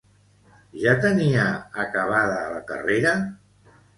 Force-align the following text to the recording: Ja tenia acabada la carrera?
Ja 0.83 0.93
tenia 1.03 1.43
acabada 1.85 2.39
la 2.53 2.61
carrera? 2.71 3.15